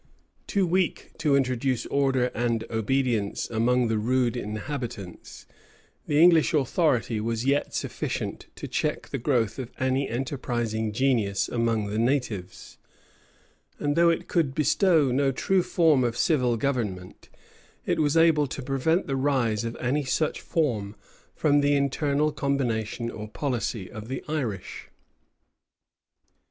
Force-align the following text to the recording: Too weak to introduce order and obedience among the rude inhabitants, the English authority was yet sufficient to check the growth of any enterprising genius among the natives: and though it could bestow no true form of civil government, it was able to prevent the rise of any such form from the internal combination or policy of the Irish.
Too 0.47 0.65
weak 0.65 1.11
to 1.19 1.35
introduce 1.35 1.85
order 1.85 2.31
and 2.33 2.63
obedience 2.71 3.47
among 3.51 3.87
the 3.87 3.99
rude 3.99 4.35
inhabitants, 4.35 5.45
the 6.07 6.19
English 6.19 6.55
authority 6.55 7.21
was 7.21 7.45
yet 7.45 7.75
sufficient 7.75 8.47
to 8.55 8.67
check 8.67 9.09
the 9.09 9.19
growth 9.19 9.59
of 9.59 9.71
any 9.79 10.09
enterprising 10.09 10.91
genius 10.91 11.47
among 11.47 11.85
the 11.91 11.99
natives: 11.99 12.79
and 13.77 13.95
though 13.95 14.09
it 14.09 14.27
could 14.27 14.55
bestow 14.55 15.11
no 15.11 15.31
true 15.31 15.61
form 15.61 16.03
of 16.03 16.17
civil 16.17 16.57
government, 16.57 17.29
it 17.85 17.99
was 17.99 18.17
able 18.17 18.47
to 18.47 18.63
prevent 18.63 19.05
the 19.05 19.15
rise 19.15 19.63
of 19.63 19.75
any 19.75 20.03
such 20.03 20.41
form 20.41 20.95
from 21.35 21.59
the 21.61 21.75
internal 21.75 22.31
combination 22.31 23.11
or 23.11 23.27
policy 23.27 23.87
of 23.91 24.07
the 24.07 24.23
Irish. 24.27 24.87